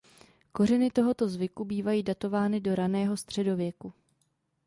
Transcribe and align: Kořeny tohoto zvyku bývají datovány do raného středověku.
Kořeny 0.51 0.89
tohoto 0.91 1.29
zvyku 1.29 1.65
bývají 1.65 2.03
datovány 2.03 2.61
do 2.61 2.75
raného 2.75 3.17
středověku. 3.17 3.93